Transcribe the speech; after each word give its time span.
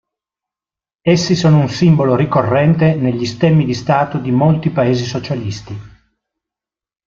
Essi 1.03 1.35
sono 1.35 1.59
un 1.59 1.69
simbolo 1.69 2.15
ricorrente 2.15 2.95
negli 2.95 3.23
stemmi 3.27 3.65
di 3.65 3.75
Stato 3.75 4.17
di 4.17 4.31
molti 4.31 4.71
paesi 4.71 5.05
socialisti. 5.05 5.77